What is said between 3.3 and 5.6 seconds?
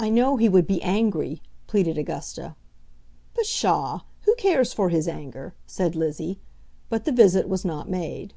"Psha! who cares for his anger?"